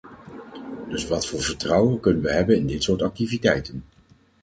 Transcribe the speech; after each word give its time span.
Dus 0.89 1.07
wat 1.07 1.27
voor 1.27 1.41
vertrouwen 1.41 1.99
kunnen 1.99 2.23
we 2.23 2.31
hebben 2.31 2.55
in 2.55 2.67
dit 2.67 2.83
soort 2.83 3.01
activiteiten? 3.01 3.83